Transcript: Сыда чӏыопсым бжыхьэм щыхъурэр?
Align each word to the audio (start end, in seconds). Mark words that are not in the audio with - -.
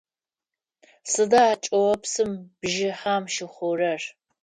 Сыда 1.11 1.45
чӏыопсым 1.63 2.31
бжыхьэм 2.59 3.23
щыхъурэр? 3.33 4.01